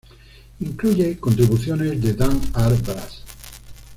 [0.61, 3.21] Incluye contribuciones de Dan Ar Braz.